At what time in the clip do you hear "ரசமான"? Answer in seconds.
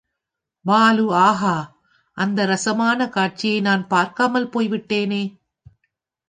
2.45-3.09